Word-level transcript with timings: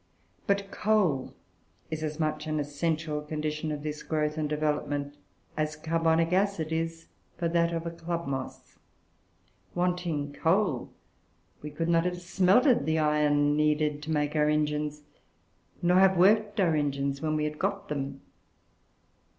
But 0.47 0.71
coal 0.71 1.35
is 1.91 2.01
as 2.03 2.19
much 2.19 2.47
an 2.47 2.59
essential 2.59 3.21
condition 3.21 3.71
of 3.71 3.83
this 3.83 4.01
growth 4.01 4.35
and 4.35 4.49
development 4.49 5.15
as 5.55 5.75
carbonic 5.75 6.33
acid 6.33 6.71
is 6.71 7.05
for 7.37 7.47
that 7.49 7.71
of 7.71 7.85
a 7.85 7.91
club 7.91 8.25
moss. 8.25 8.79
Wanting 9.75 10.33
coal, 10.33 10.91
we 11.61 11.69
could 11.69 11.87
not 11.87 12.05
have 12.05 12.19
smelted 12.19 12.87
the 12.87 12.97
iron 12.97 13.55
needed 13.55 14.01
to 14.01 14.09
make 14.11 14.35
our 14.35 14.49
engines, 14.49 15.03
nor 15.83 15.99
have 15.99 16.17
worked 16.17 16.59
our 16.59 16.75
engines 16.75 17.21
when 17.21 17.35
we 17.35 17.43
had 17.43 17.59
got 17.59 17.87
them. 17.87 18.21